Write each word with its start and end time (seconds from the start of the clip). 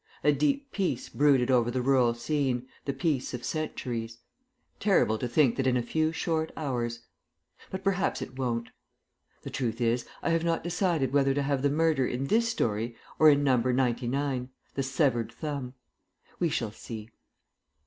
A 0.23 0.31
deep 0.31 0.71
peace 0.71 1.09
brooded 1.09 1.51
over 1.51 1.69
the 1.69 1.83
rural 1.83 2.15
scene, 2.15 2.65
the 2.85 2.91
peace 2.91 3.35
of 3.35 3.43
centuries. 3.45 4.17
Terrible 4.79 5.19
to 5.19 5.27
think 5.27 5.57
that 5.57 5.67
in 5.67 5.77
a 5.77 5.83
few 5.83 6.11
short 6.11 6.51
hours... 6.57 7.01
but 7.69 7.83
perhaps 7.83 8.19
it 8.19 8.35
won't. 8.35 8.69
The 9.43 9.51
truth 9.51 9.79
is 9.79 10.07
I 10.23 10.31
have 10.31 10.43
not 10.43 10.61
quite 10.61 10.63
decided 10.63 11.13
whether 11.13 11.35
to 11.35 11.43
have 11.43 11.61
the 11.61 11.69
murder 11.69 12.07
in 12.07 12.25
this 12.25 12.49
story 12.49 12.95
or 13.19 13.29
in 13.29 13.43
No. 13.43 13.59
XCIX. 13.59 14.49
The 14.73 14.81
Severed 14.81 15.31
Thumb. 15.33 15.75
We 16.39 16.49
shall 16.49 16.71
see. 16.71 17.09